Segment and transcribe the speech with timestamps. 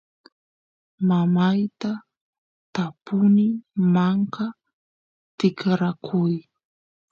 [1.07, 1.91] mamayta
[2.75, 3.47] tapuni
[3.93, 4.45] manka
[5.37, 6.35] tikrakuy